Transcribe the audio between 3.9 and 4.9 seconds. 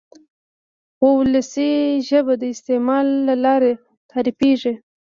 تعریفېږي.